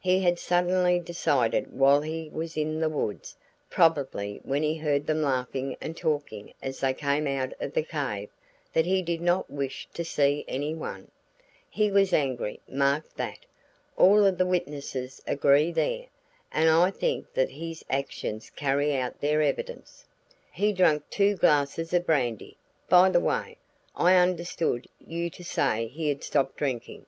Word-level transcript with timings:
He 0.00 0.20
had 0.22 0.38
suddenly 0.38 0.98
decided 1.00 1.72
while 1.72 2.02
he 2.02 2.28
was 2.28 2.54
in 2.54 2.80
the 2.80 2.90
woods 2.90 3.34
probably 3.70 4.38
when 4.44 4.62
he 4.62 4.76
heard 4.76 5.06
them 5.06 5.22
laughing 5.22 5.74
and 5.80 5.96
talking 5.96 6.52
as 6.60 6.80
they 6.80 6.92
came 6.92 7.26
out 7.26 7.54
of 7.62 7.72
the 7.72 7.82
cave 7.82 8.28
that 8.74 8.84
he 8.84 9.00
did 9.00 9.22
not 9.22 9.48
wish 9.48 9.88
to 9.94 10.04
see 10.04 10.44
anyone. 10.46 11.10
He 11.70 11.90
was 11.90 12.12
angry 12.12 12.60
mark 12.68 13.06
that. 13.14 13.38
All 13.96 14.26
of 14.26 14.36
the 14.36 14.44
witnesses 14.44 15.22
agree 15.26 15.72
there, 15.72 16.04
and 16.52 16.68
I 16.68 16.90
think 16.90 17.32
that 17.32 17.48
his 17.52 17.82
actions 17.88 18.50
carry 18.50 18.94
out 18.94 19.22
their 19.22 19.40
evidence. 19.40 20.04
He 20.52 20.74
drank 20.74 21.08
two 21.08 21.36
glasses 21.36 21.94
of 21.94 22.04
brandy 22.04 22.58
by 22.90 23.08
the 23.08 23.18
way, 23.18 23.56
I 23.96 24.16
understood 24.16 24.88
you 24.98 25.30
to 25.30 25.42
say 25.42 25.86
he 25.86 26.10
had 26.10 26.22
stopped 26.22 26.58
drinking. 26.58 27.06